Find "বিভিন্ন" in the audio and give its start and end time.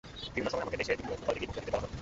0.33-0.49, 0.97-1.13